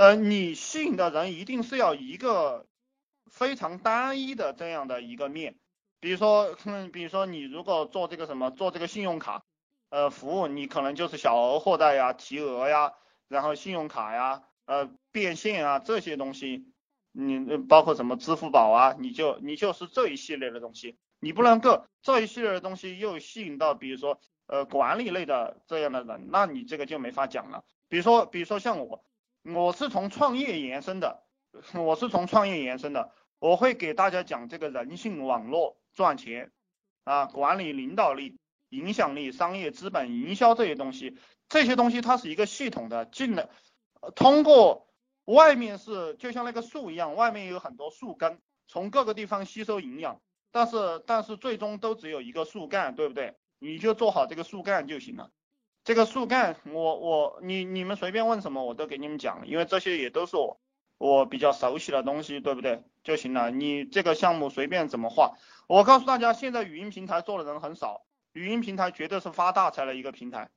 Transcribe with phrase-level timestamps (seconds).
[0.00, 2.64] 呃，你吸引的人一定是要一个
[3.26, 5.56] 非常单一的这样的一个面，
[6.00, 9.44] 比如说，嗯，比如说你如果做这个什么，做这个信用卡，
[9.90, 12.94] 呃，服务，你可能就是小额货贷呀、提额呀，
[13.28, 16.72] 然后信用卡呀，呃，变现啊这些东西，
[17.12, 24.18] 你包括什么支付宝啊，你就你就是这一系列的东西，你不能够这一系列的东西又吸引到，比如说。
[24.46, 27.62] 呃，管理类的这样的人，那你这个就没法讲了。
[27.88, 29.04] 比如说，比如说像我，
[29.42, 31.22] 我是从创业延伸的，
[31.74, 36.52] 我是从创业延伸的，我会给大家讲这个人性网络赚钱
[37.04, 43.50] 啊，管理领导力、影响力、商业资本、营销这些东西，这些东西它是一个系统的进的，
[44.14, 44.88] 通过
[45.24, 50.20] 外面是就像那个树一样，外面有很多树根，从各个地方吸收营养，
[50.52, 53.36] 但是但是最终都只有一个树干，对不对？
[53.58, 55.30] 你就做好这个树干就行了。
[55.90, 60.60] 这个树干，我我你你们随便问什么，我都给你们讲，因为这些也都是我
[60.98, 62.84] 我比较熟悉的东西，对不对？
[63.02, 63.50] 就行了。
[63.50, 70.48] 你这个项目随便怎么画，我告诉大家，现在语音平台做的人很少，语音平台绝对是发大财的一个平台。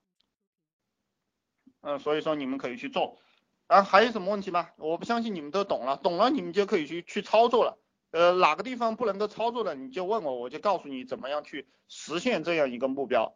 [1.82, 3.18] 嗯，所以说你们可以去做。
[3.66, 4.70] 啊，还有什么问题吗？
[4.78, 7.80] 我不相信你们都懂了，懂了你们就可以去去操作了。
[8.12, 13.34] 呃，哪个地方不能够操作的，你就问我，我就告诉你怎么样去实现这样一个目标。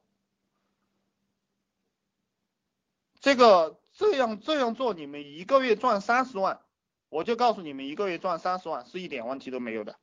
[3.28, 6.62] 这个这样这样做，你们一个月赚三十万，
[7.10, 9.98] 我就告诉你们，一个月赚三十万是一点问题都没有的。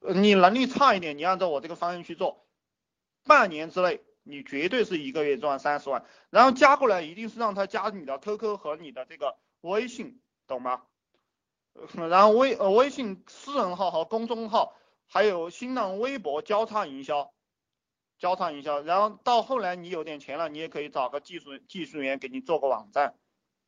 [0.00, 2.44] 你能力差一点，你按照我这个方向去做，
[3.22, 6.04] 半年之内你绝对是一个月赚三十万。
[6.30, 10.82] 然后加过来一定是让他加你的 QQ 和你的这个微信，懂吗？
[11.94, 14.74] 然后微呃微信私人号和公众号，
[15.06, 17.32] 还有新浪微博交叉营销，
[18.18, 23.14] 交叉营销，然后到后来你有点钱了，你也可以找个技术技术员给你做个网站，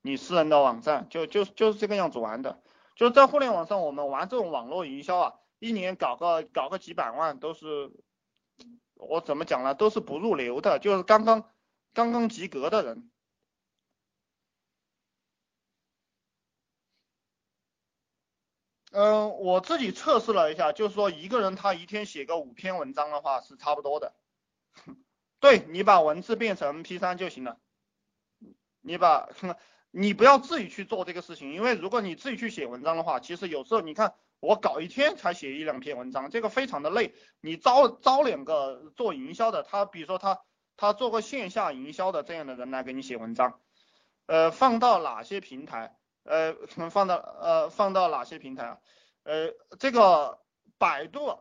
[0.02, 2.62] 你私人的网站就就就是这个样子玩的，
[2.96, 7.92] 就在互联网上我们玩这种网络营销啊，一年搞个搞个几百万都是，
[8.94, 11.50] 我怎么讲呢，都是不入流的，就是刚刚
[11.92, 13.10] 刚刚及格的人。
[18.90, 24.14] 嗯，我自己测试了一下，就是说一个人他一天写个五篇文章的话是差不多的。
[25.40, 27.58] 对你把文字变成 MP3 就行了。
[28.80, 29.28] 你把，
[29.90, 37.14] 你不要自己去做这个事情，因为如果你自己去写文章的话，其实有时候你看我搞一天才写一两篇文章，这个非常的累。
[37.40, 40.40] 你招招两个做营销的，他比如说他
[40.76, 43.60] 他做个线下营销的这样的人来给你写文章，
[44.26, 45.96] 呃，放到哪些平台？
[46.24, 46.54] 呃，
[46.90, 48.78] 放到呃放到哪些平台啊？
[49.22, 50.40] 呃，这个
[50.78, 51.38] 百度，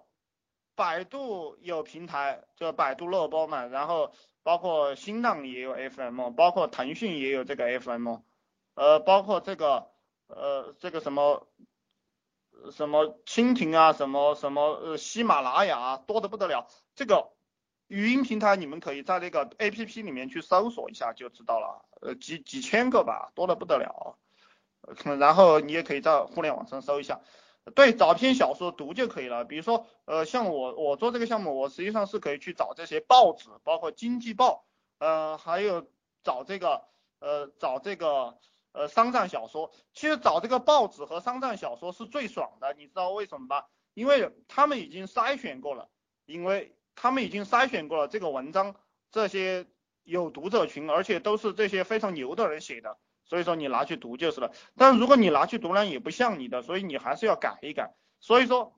[0.78, 8.18] 百度有平台，就百度乐播嘛，然后包括新浪也有 FM，包括腾讯也有这个 FM，
[8.76, 9.88] 呃，包括这个
[10.28, 11.48] 呃这个什么
[12.72, 17.32] 什么蜻蜓啊，什么什么呃喜马拉雅多的不得了，这个
[17.88, 24.20] 语音平台你们可以在那个 APP 里面去搜索一下就知道了，呃几几千个吧，多的不得了。
[25.20, 27.20] 然后你也可以在互联网上搜一下，
[27.76, 29.44] 对，找篇小说读就可以了。
[29.44, 34.66] 比如说，呃，像我我做这个项目，我实际上是可以去找这些报纸，包括经济报，
[35.00, 35.86] 呃，还有
[36.24, 36.86] 找这个，
[37.20, 38.38] 呃，找这个，
[38.72, 39.72] 呃，商战小说。
[39.94, 43.68] 其实找这个报纸和商战小说是最爽的，你知道为什么吧？
[43.94, 45.90] 因为他们已经筛选过了，
[46.26, 48.76] 因为他们已经筛选过了这个文章，
[49.12, 49.66] 这些
[50.04, 52.98] 有读者群，而且都是这些非常牛的人写的。
[53.28, 57.94] 所以说你拿去读就是了，但如果你拿去读呢，也不像你的，所以你还是要改一改。
[58.20, 58.74] 所以说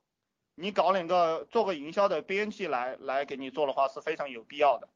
[0.55, 4.89] 你搞两个做个营销的编辑来来给你做的话是非常有必要的。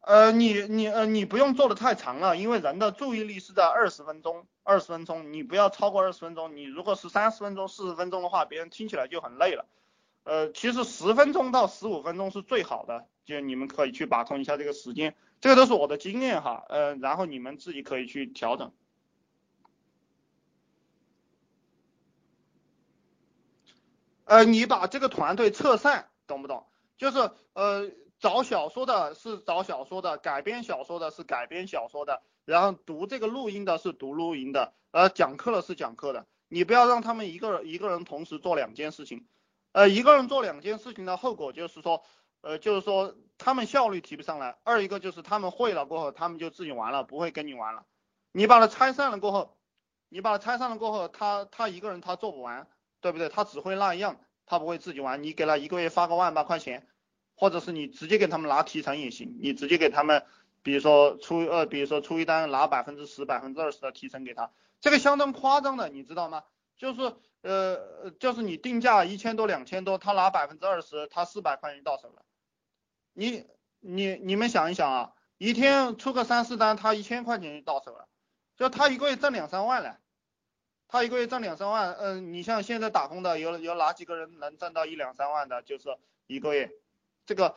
[0.00, 9.68] 呃，你你呃你不用做的太长了，因为人的注意力是在二十分钟，二十分钟你不要超过二十分钟，你如果是三十分钟、四十分钟的话，别人听起来就很累了。
[10.24, 18.72] 呃，其实十分钟到十五分钟是最好的，就你们可以去把控一下这个时间，这个都是我的经验哈，呃，然后你们自己可以去调整。
[24.24, 26.66] 呃，你把这个团队撤散，懂不懂？
[26.96, 39.26] 就是呃，找小说的是找小说的，改编小说的是改编小说的，然后读这个录音的是读录音的，呃，讲课的是讲课的，你不要让他们一个一个人同时做两件事情。
[39.72, 42.04] 呃，一个人做两件事情的后果就是说，
[42.42, 44.56] 呃，就是说他们效率提不上来。
[44.62, 47.86] 二一个就是他们会了过后，他们就自己玩了，不会跟你玩了。
[48.32, 49.56] 你把它拆散了过后，
[50.08, 52.66] 你把它拆散了过后，他他一个人他做不完，
[53.00, 53.28] 对不对？
[53.28, 55.22] 他只会那样，他不会自己玩。
[55.22, 56.86] 你给他一个月发个万把块钱，
[57.34, 60.24] 或者是你直接给他们拿提成也行，你直接给他们
[60.62, 64.50] 比如说出呃，比如说出一单拿百分之十、百分之二十的提成给他，
[64.80, 66.42] 这个相当夸张的，你知道吗？
[66.76, 72.22] 就是呃，就是你定价一千多、两千多，他拿百分之二十，他四百块钱到手了。
[73.12, 73.46] 你
[73.80, 78.08] 你你们想一想啊，一天出个三四单，他一千块钱就到手了，
[78.56, 79.98] 就他一个月挣两三万了。
[80.88, 85.62] 他一个月挣两三万，嗯，你像现在打工的有有哪几个人能挣到一两三万的？
[85.62, 86.70] 就是一个月，
[87.24, 87.54] 这个。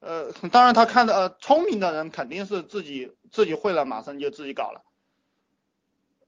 [0.00, 4.84] 呃，当然他看的呃，聪明的人肯定是自己自己会了，马上就自己搞了。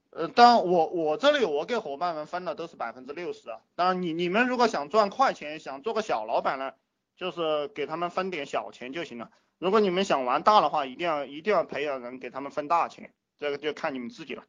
[0.09, 3.61] 呃，当我我这里我给伙伴们分的都是百分之六十啊。
[3.75, 6.73] 当然你你们如果想赚快钱，想做个小老板呢，
[7.21, 9.29] 就是给他们分点小钱就行了。
[9.59, 14.43] 如果你们想玩大的话，一定要一定要培养人给他们分大钱，这个就看你们自己了。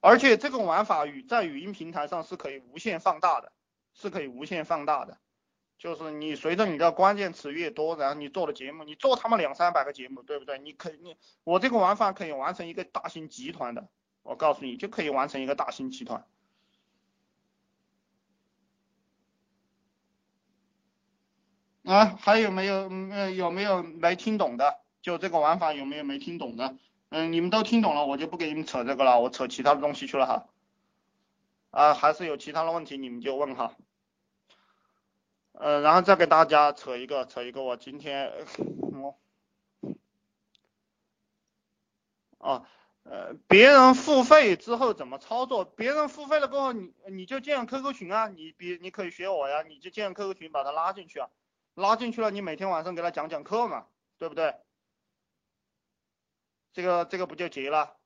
[0.00, 3.50] 而且这种玩法语在语音平台上是可以无限放大的。
[3.94, 5.18] 是可以无限放大的，
[5.76, 10.58] 就是你随着你的关键词越多，然后你做的节目，你做他们两三百个节目，对不对？
[10.58, 11.14] 你可你
[11.44, 13.86] 我这个玩法可以完成一个大型集团的，
[14.22, 16.26] 我告诉你就可以完成一个大型集团。
[21.92, 24.80] 啊，还有没有嗯有没有没听懂的？
[25.02, 26.74] 就这个玩法有没有没听懂的？
[27.10, 30.48] 嗯，你们都听懂了，我就不给你们扯这个了，我扯其他的东西去了哈。
[31.70, 33.74] 啊，还是有其他的问题，你们就问哈。
[35.52, 38.32] 呃，然后再给大家扯一个，扯一个，我今天，
[38.92, 39.18] 我，
[42.38, 42.64] 哦，
[43.02, 45.66] 呃，别人付费之后怎么操作？
[45.66, 51.28] 别人付费了过后，你你就建 QQ 群啊，你比你可以学我呀，你就建 QQ 群，把他拉进去啊，
[51.74, 53.86] 拉进去了，你每天晚上给他讲讲课嘛，
[54.18, 54.54] 对不对？
[56.72, 57.96] 这个这个不就结了？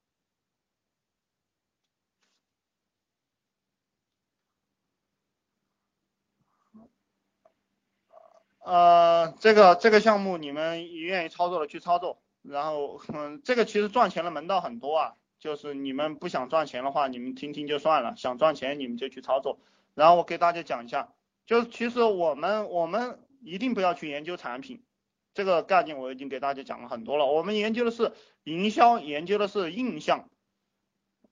[8.60, 19.60] 呃，这个这个项目你们愿意操作的去操作，然后嗯，这个其实赚钱的门道很多啊，就是你们不想赚钱的话，你们听听就算了；想赚钱，你们就去操作。
[19.94, 21.12] 然后我给大家讲一下，
[21.46, 24.84] 就是其实我们我们一定不要去研究产品，
[25.32, 27.24] 这个概念我已经给大家讲了很多了。
[27.24, 28.12] 我们研究的是
[28.44, 30.28] 营销，研究的是印象。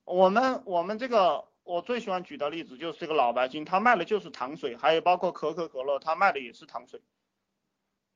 [0.05, 1.45] 我们我们这个。
[1.67, 7.01] 我最喜欢举的例子就是这个老白金，它卖的就是糖水，还有包括可口可乐，它卖的也是糖水。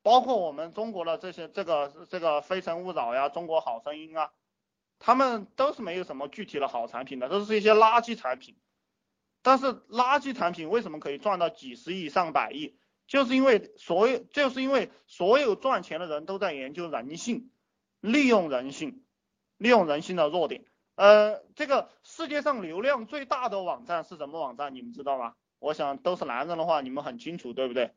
[0.03, 4.31] 包括我们中国的这些这个这个非诚勿扰呀，中国好声音啊，
[4.99, 8.55] 他们都是没有什么具体的好产品的，都是一些垃圾产品。
[9.41, 12.77] 但是垃圾产品为什么可以赚到几十亿上百亿？
[13.09, 17.49] 就是因为所有就是因为所有赚钱的人都在研究人性，
[18.01, 19.03] 利用人性，
[19.57, 20.63] 利用人性的弱点。
[20.93, 24.75] 呃，这个世界上流量最大的网站是什么网站？
[24.75, 25.33] 你们知道吗？
[25.57, 27.95] 我想都是男人的话，你们很清楚，对不对？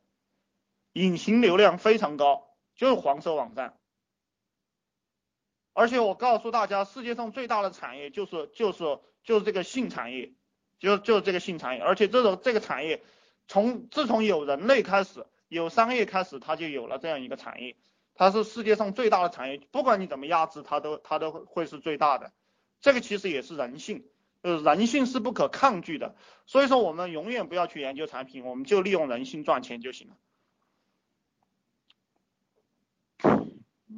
[0.93, 3.77] 隐形流量非常高，就是黄色网站。
[5.73, 10.33] 而且我告诉大家，世界上最大的产业就是就是就是这个性产业，
[10.79, 11.83] 就就是这个性产业。
[11.83, 13.03] 而且这种这个产业，
[13.47, 17.75] 从自从有人类开始，有商业开始，它就有了这样一个产业。
[18.15, 22.31] 它是世界上最大的产业，不管你怎么压制，它都它都会是最大的。
[22.81, 24.05] 这个其实也是人性，
[24.41, 30.15] 呃，人性是不可抗拒的，所以说我们永远不要去研究产品，我们就利用人性赚钱就行了。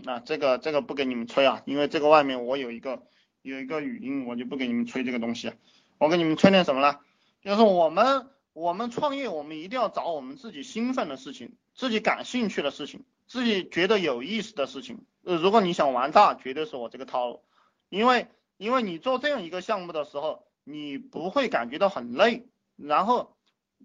[0.05, 3.03] 啊，这个这个不给你们吹啊，因为这个外面我有一个
[3.41, 5.51] 有一个语音，我就不给你们吹这个东西。
[5.97, 6.99] 我给你们吹点什么呢？
[7.41, 15.05] 就是我们我们创业，我们一定要找我们自己兴奋的事情，自己感兴趣的事情，自己觉得有意思的事情。
[15.25, 17.43] 呃，如果你想玩大，绝对是我这个套路，
[17.89, 18.27] 因为。
[18.57, 22.47] 因为你做这样一个项目的时候，你不会感觉到很累，
[22.77, 23.35] 然后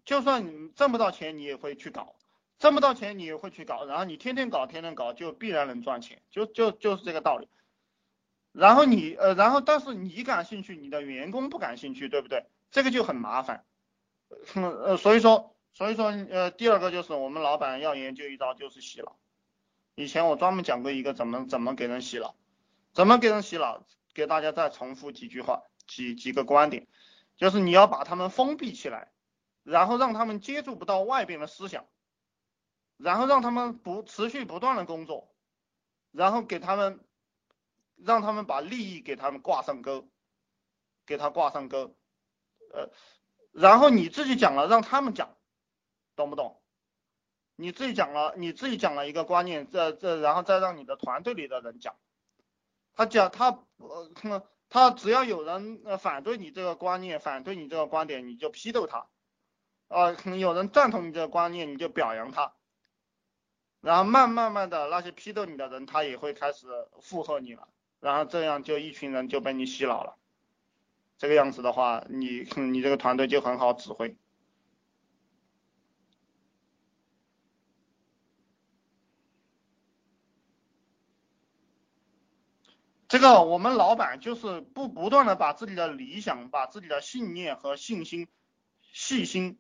[0.05, 2.15] 就算你挣不到钱，你也会去搞，
[2.61, 7.49] 挣不到钱你也会去搞，然后你天天搞，天天搞，就必然能赚钱，就就就是这个道理。
[8.53, 12.47] 然后你呃，然后但是你感兴趣，你的员工不感兴趣，对不对？
[12.71, 13.65] 这个就很麻烦。
[14.55, 19.19] 呃，所以说，所以说呃，第二个就是我们老板要研究一招，就是洗脑。
[19.95, 22.35] 以前我专门讲过一个怎么怎么给人洗脑，
[22.93, 23.85] 怎么给人洗脑。
[24.13, 26.89] 给大家再重复几句话，几几个观点，
[27.37, 29.13] 就是你要把他们封闭起来，
[29.63, 31.87] 然后让他们接触不到外边的思想，
[32.97, 35.33] 然后让他们不持续不断的工作，
[36.11, 36.99] 然后给他们，
[37.95, 40.09] 让他们把利益给他们挂上钩，
[41.07, 41.95] 给他挂上钩，
[42.75, 42.91] 呃，
[43.53, 45.37] 然后你自己讲了，让他们讲，
[46.17, 46.61] 懂不懂？
[47.57, 51.97] 你自己讲了，你自己讲了一个观念，这这，然后再让你的团队里的人讲。
[52.95, 59.09] 他讲他呃，他只要有人反对你这个观念，反对你这个观点，你就批斗他，
[59.89, 62.55] 啊，有人赞同你这个观念，你就表扬他，
[63.81, 66.67] 然后慢慢慢的那些批斗你的人，他也会开始
[67.01, 67.69] 附和你了，
[68.01, 70.17] 然后这样就一群人就被你洗脑了。
[71.21, 74.17] 这个样子的话，你你这个团队就很好指挥。
[83.07, 88.27] 这个我们老板就是不不断的把自己的理想、把自己的信念和信心、
[88.91, 89.59] 细心，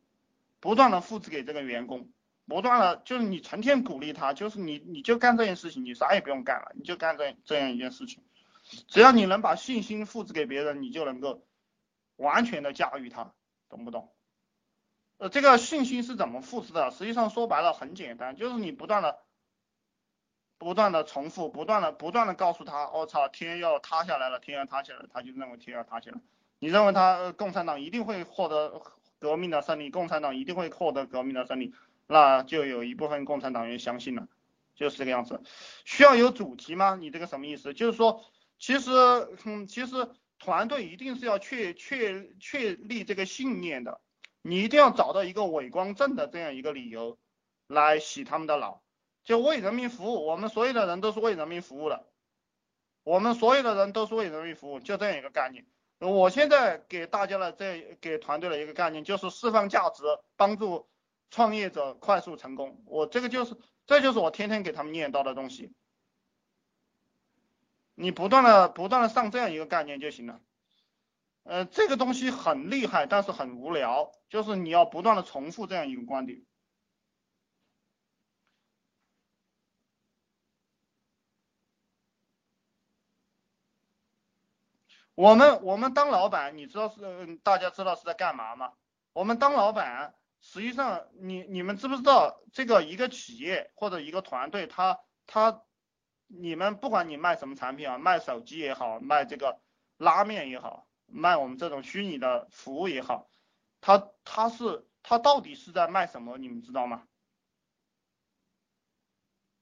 [0.61, 2.09] 不断的复制给这个员工，
[2.47, 8.23] 不断的就是你成天鼓励他，就是你你就干这件事情，你啥也不用干了，你就干这这样一件事情，
[8.89, 11.43] 只要你能把信心复制给别人，你就能够
[12.21, 13.33] 完全的驾驭他，
[13.69, 14.13] 懂不懂？
[15.19, 16.91] 呃，这个信心是怎么复制的？
[16.93, 19.19] 实际上说白了很简单，就是你不断的。
[20.63, 26.21] 不断的重复，不断的不断的告诉他，我操，天要塌下来了，天要塌下来，他就认为天要塌下来。
[26.59, 28.83] 你认为他共产党一定会获得
[29.19, 31.75] 革命的胜利，共产党一定会获得革命的胜利，
[32.07, 34.29] 那就有一部分共产党员相信了，
[34.75, 35.41] 就是这个样子。
[35.87, 36.95] 需要有主题吗？
[36.95, 37.73] 你这个什么意思？
[37.73, 38.23] 就是说，
[38.59, 38.91] 其实，
[39.47, 40.11] 嗯，其实
[40.41, 44.01] 团队一定是要确确确立这个信念的，
[44.43, 47.19] 你一定要找到一个伪光正的这样一个理由
[47.69, 48.83] 来洗他们的脑。
[49.23, 52.07] 就为人民服务，我们所有的人都是为人民服务的，
[53.05, 55.67] 我们所有的人都是为人民服务，就这样一个概念。
[55.99, 60.03] 我现在给大家的这给团队的一个概念就是释放价值，
[60.37, 60.89] 帮助
[61.31, 62.83] 创业者快速成功。
[62.87, 63.55] 我这个就是
[63.85, 65.75] 这就是我天天给他们念叨的东西。
[68.01, 70.41] 你不断的不断的上这样一个概念就行了。
[71.43, 76.43] 呃，这个东西很厉害，但是很无聊，就是你要不断的重复这样一个观点。
[85.15, 88.73] 我们我们当老板，你知道是大家知道是在干嘛吗？
[89.13, 95.63] 我们当老板，实际上你你们知不知道这个一个企业或者一个团队，他他
[96.33, 99.61] 你们不管你卖什么产品啊，卖手机也好，卖这个
[99.97, 103.29] 拉面也好，卖我们这种虚拟的服务也好，
[103.81, 106.39] 他他是他到底是在卖什么？
[106.39, 107.03] 你们知道吗？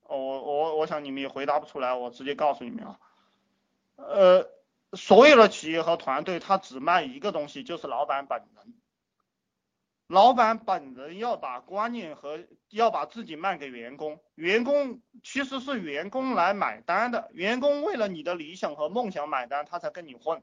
[0.03, 3.01] 我我我想你们也回答不出来，我直接告诉你们啊，
[3.97, 4.51] 呃。
[4.95, 8.75] 所有的企业和团队，他只卖一个东西，就是老板本人。
[10.09, 20.43] 老板本人要把观念和要把自己卖给员工，员工其实是员工来买单的，员工为了你的理想和梦想买单，他才跟你混。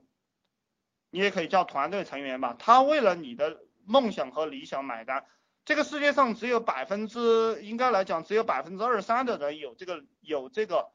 [1.09, 5.25] 你也可以叫团队成员吧，他为了你的梦想和理想买单。
[5.65, 10.91] 这个世界上只有百分之，应该来讲只有百分之二三的人有这个有这个。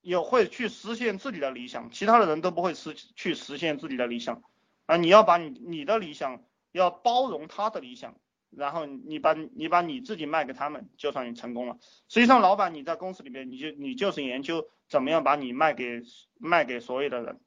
[0.00, 4.42] 有会去实现自己的理想，其他的人都不会实去实现自己的理想
[4.86, 4.96] 啊！
[4.96, 6.44] 你要把你你的理想
[6.78, 8.16] 要包容他的理想，
[8.50, 11.78] 然后你把你把你自己卖给他们，就算你成功了。
[12.08, 16.02] 实际上，老板你在公司里面，你就你就是研究怎么样把你卖给
[16.38, 17.40] 卖给所有的人，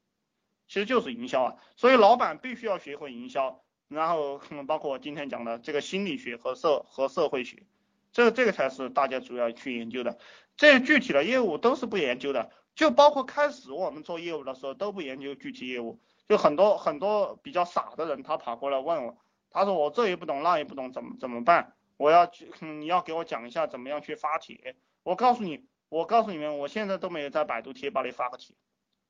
[0.67, 1.55] 其实就是营销啊。
[1.75, 7.63] 所以老板必须要学会营销，然后包括我今天讲的这个心理学和社和社会学，
[8.11, 10.19] 这这个才是大家主要去研究的。
[10.57, 16.00] 这具体的业务都是不研究的，就包括开始我们做业务的时候都不研究具体业务，
[16.31, 19.17] 就很多很多比较傻的人，他跑过来问我，
[19.50, 21.73] 他说我这也不懂那也不懂，怎么怎么办？
[21.97, 24.77] 我要去，你要给我讲一下怎么样去发帖。
[25.03, 28.55] 我告诉你，我告诉你们，我现在都没有在百度贴吧里发过帖，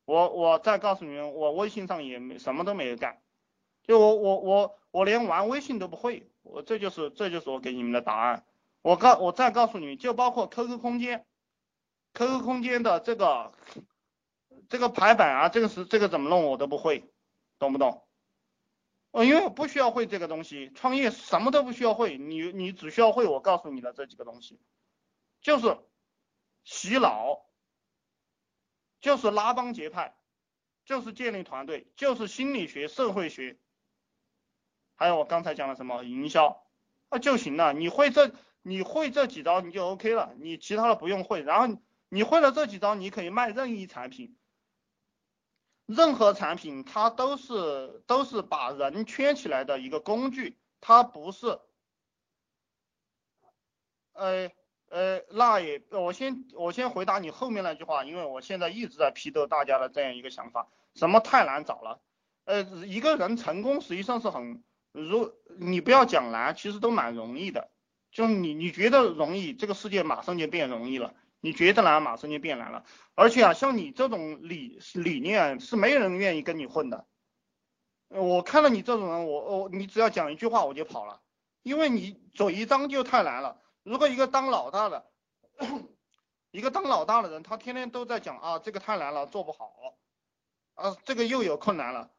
[0.06, 3.22] 我我再告诉你们，我微信上也没什么都没有干，
[3.84, 8.44] 就我我我我连玩微信都不会，我这就是这就是我给你们的答案。
[8.82, 11.24] 我告我再告诉你们，就包括 QQ 空间。
[12.16, 13.52] QQ 空间的这个
[14.70, 17.11] 这个排版啊，这个是这个怎么弄我都不会，
[17.62, 18.04] 懂不懂？
[19.12, 24.60] 哦，因为我不需要会这个东西，创业什么都不需要会，你你只需要会我告诉你的这几个东西，
[25.42, 25.78] 就是
[26.64, 27.46] 洗脑，
[29.00, 30.16] 就是拉帮结派，
[30.86, 33.60] 就是建立团队，就是心理学、社会学，
[34.96, 36.66] 还有我刚才讲的什么营销
[37.10, 38.32] 啊就行了，你会这
[38.64, 41.78] 你会这几招你就 OK 了，你其他的不用会，然后。
[42.14, 44.36] 你会了这几招，你可以卖任意产品，
[45.96, 51.60] 任何产品它都是都是把人圈起来的一个工具，它不是，
[54.14, 54.50] 呃
[54.90, 62.02] 呃，那也我先我先回答你后面那句话，因为我现在一直在批斗大家的这样一个想法，什么太难找了，
[62.46, 67.70] 呃，一个人成功实际上是很，如你不要讲难，其实都蛮容易的，
[68.12, 71.14] 就你你觉得容易，这个世界马上就变容易了。
[71.42, 72.86] 你觉得难，马上就变难了。
[73.16, 77.06] 而且啊，像你这种理理念是没人愿意跟你混的。
[78.08, 81.22] 我看到你这种人，我我你只要讲一句话我就跑了，
[81.64, 83.60] 因为你嘴一张就太难了。
[83.84, 85.06] 如果一个当老大的，
[86.52, 89.98] 一个当老大的人，他天天都在讲啊，这个太难了，做不好，
[90.76, 92.12] 啊，这个又有困难了，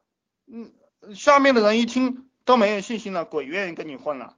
[0.47, 0.73] 嗯，
[1.15, 4.37] 下面的人一听都没有信心了，鬼愿意跟你混了。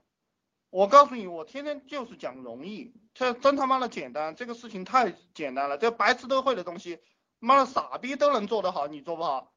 [0.70, 6.98] 我告诉你，我天天就是讲容易，这真他妈的简单，这个事情太简单了，这白痴都会的东西，
[7.38, 9.54] 妈的傻逼都能做得好，你做不好。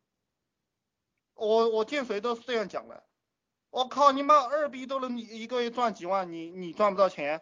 [1.34, 3.04] 我我见谁都是这样讲的。
[3.70, 7.42] 我靠，你妈二逼都能一个月赚几万，你你赚不到钱？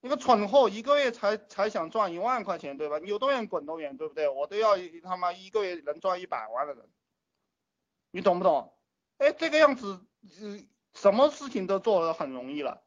[0.00, 2.98] 你个蠢货，一个月才才想赚一万块钱，对吧？
[3.00, 4.28] 有多远滚多远，对不对？
[4.28, 6.88] 我都要他妈一个月能赚一百万的人，
[8.10, 8.72] 你懂不懂？
[9.18, 10.04] 哎，这个样子，
[10.40, 10.68] 嗯。
[10.96, 12.82] 什么事情都做得很容易了，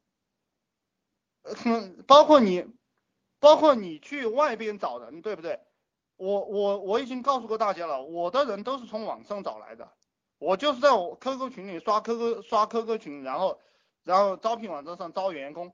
[2.07, 2.65] 包括你，
[3.39, 5.61] 包括你去外边找人，对不对？
[6.17, 9.93] 我我我已经告诉过大家了，我的人都是从网上找来的，
[10.39, 13.61] 我就是在我 QQ 群里刷 QQ 刷 QQ 群，然后
[14.03, 15.73] 然后招聘网站上招员工，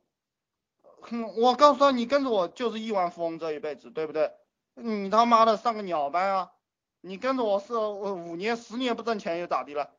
[1.38, 4.32] 我告诉他，你跟着我就是亿万富翁这一辈子，对不对？
[4.76, 6.52] 你他妈的上个鸟班啊！
[7.00, 9.95] 你跟着我是五年十年不挣钱又咋地了？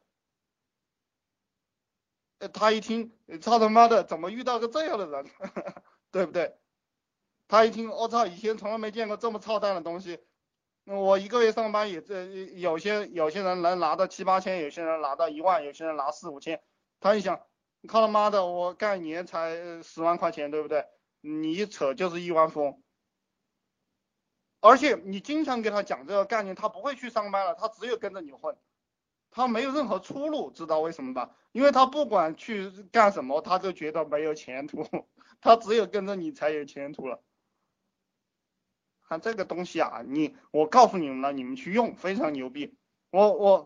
[2.52, 5.30] 他一听，操他妈的，怎么遇到个这样的人，
[6.12, 6.56] 对不对？
[7.48, 10.18] 他一听，我操，以前从来没见过这么操蛋的东西。
[10.84, 12.24] 我一个月上班也这，
[12.58, 16.62] 有些有些人能拿到七八千，有些人拿到一万，有些人拿四五千。
[17.00, 17.40] 他一想，
[17.88, 20.84] 靠他妈的，我干一年才十万块钱，对不对？
[21.20, 22.82] 你一扯就是亿万富翁。
[24.60, 28.56] 而且你经常给他讲这个概念，他不会去上班了，他只有跟着你混。
[29.36, 31.36] 他没有任何出路，知道为什么吧？
[31.52, 34.82] 因为他不管去干什么，他都觉得没有前途，
[35.42, 37.22] 他只有跟着你才有前途了。
[39.06, 42.78] 看这个东西啊，你我告诉你们了，你们去用，非常牛逼。
[43.10, 43.54] 我我。